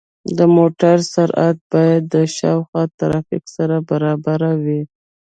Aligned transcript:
د 0.37 0.39
موټرو 0.55 1.09
سرعت 1.13 1.57
باید 1.71 2.01
د 2.13 2.15
شاوخوا 2.37 2.83
ترافیک 2.99 3.43
سره 3.55 3.75
برابر 3.89 4.41
وي. 4.63 4.81